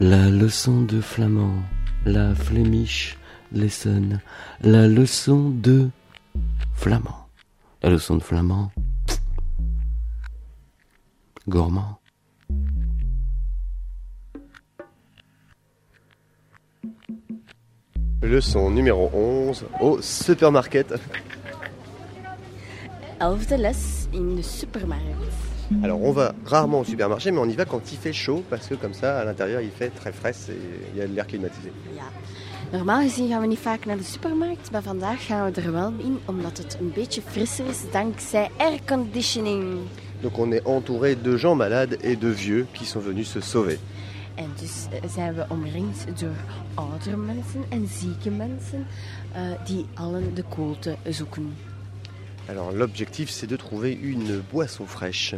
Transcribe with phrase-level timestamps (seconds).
[0.00, 1.60] La leçon de flamand,
[2.06, 3.18] la Flemish
[3.50, 4.20] lesson,
[4.60, 5.90] la leçon de
[6.76, 7.26] flamand.
[7.82, 8.70] La leçon de flamand,
[11.48, 11.98] gourmand.
[18.22, 20.94] Leçon numéro 11 au supermarket.
[23.20, 25.57] Elfde les in de supermarkt.
[25.82, 28.66] Alors on va rarement au supermarché, mais on y va quand il fait chaud, parce
[28.66, 30.58] que comme ça, à l'intérieur, il fait très frais et
[30.92, 31.72] il y a de l'air climatisé.
[31.96, 32.04] Ja.
[32.72, 35.92] Normaal gezien gaan we niet vaak naar de supermarkt, maar vandaag gaan we er wel
[35.98, 39.78] in, omdat het een beetje frisser is dankzij airconditioning.
[40.20, 43.78] Donc on est entouré de gens malades et de vieux qui sont venus se sauver.
[44.34, 46.36] En dus eh, zijn we omringd door
[46.74, 48.86] oudere mensen en zieke mensen
[49.32, 51.56] eh, die allen de koelte zoeken.
[52.48, 55.36] Alors l'objectif c'est de trouver une boisson fraîche.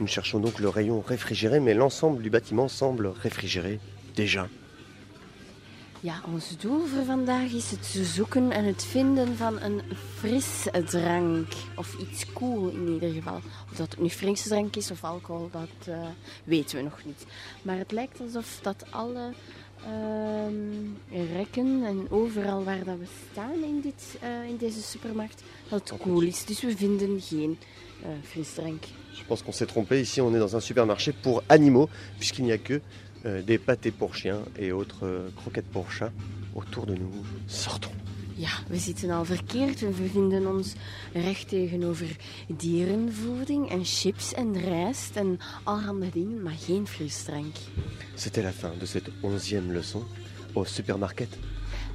[0.00, 3.80] Nous cherchons donc le rayon réfrigéré, mais l'ensemble du bâtiment semble réfrigéré
[4.14, 4.48] déjà.
[6.02, 9.82] Ja, ons doel voor vandaag is het zoeken en het vinden van een
[10.14, 11.52] frisdrank.
[11.76, 13.36] Of iets cool in ieder geval.
[13.70, 16.08] Of dat het nu frisdrank is of alcohol, dat eh,
[16.44, 17.26] weten we nog niet.
[17.62, 19.32] Maar het lijkt alsof dat alle
[19.84, 20.77] ehm,
[21.48, 26.00] rekken en overal waar dat we staan in, dit, eh, in deze supermarkt, dat het
[26.00, 26.44] cool is.
[26.44, 27.58] Dus we vinden geen
[28.02, 28.84] eh, frisdrank.
[29.12, 32.52] Je pense qu'on s'est trompé, ici on est dans un supermarché pour animaux, puisqu'il n'y
[32.52, 32.80] a que
[33.24, 36.12] euh, des pâtés pour chiens et autres euh, croquettes pour chats
[36.54, 37.24] autour de nous.
[37.46, 37.92] Sortons.
[38.36, 39.80] Ja, we zitten al verkeerd.
[39.80, 40.74] We bevinden ons
[41.12, 47.56] recht tegenover dierenvoeding en chips en rijst en allerhande dingen, maar geen frisdrank.
[48.14, 50.04] C'était la fin de cette onzième leçon
[50.58, 51.38] au supermarket.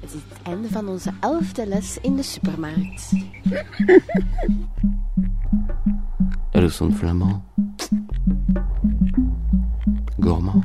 [0.00, 3.12] Het is het einde van onze elfde les in de supermarkt.
[6.52, 7.42] La leçon de flamand,
[10.18, 10.64] gourmand.